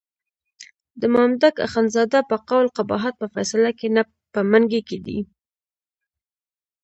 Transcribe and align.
د 1.01 1.03
مامدک 1.13 1.55
اخندزاده 1.67 2.19
په 2.29 2.35
قول 2.47 2.65
قباحت 2.77 3.13
په 3.21 3.27
فیصله 3.33 3.71
کې 3.79 3.87
نه 3.95 4.03
په 4.33 4.39
منګي 4.51 4.81
کې 4.89 4.97
دی. 5.05 5.19